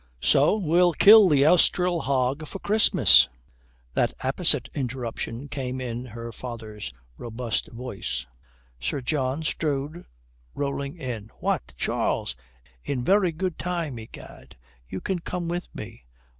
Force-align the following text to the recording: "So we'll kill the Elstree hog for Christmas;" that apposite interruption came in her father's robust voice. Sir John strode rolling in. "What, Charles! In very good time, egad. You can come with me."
"So 0.23 0.55
we'll 0.57 0.93
kill 0.93 1.29
the 1.29 1.43
Elstree 1.43 1.85
hog 1.99 2.47
for 2.47 2.57
Christmas;" 2.57 3.29
that 3.93 4.15
apposite 4.21 4.67
interruption 4.73 5.47
came 5.47 5.79
in 5.79 6.05
her 6.05 6.31
father's 6.31 6.91
robust 7.17 7.67
voice. 7.67 8.25
Sir 8.79 9.01
John 9.01 9.43
strode 9.43 10.05
rolling 10.55 10.97
in. 10.97 11.29
"What, 11.39 11.75
Charles! 11.77 12.35
In 12.83 13.03
very 13.03 13.31
good 13.31 13.59
time, 13.59 13.99
egad. 13.99 14.57
You 14.89 15.01
can 15.01 15.19
come 15.19 15.47
with 15.47 15.67
me." 15.75 16.03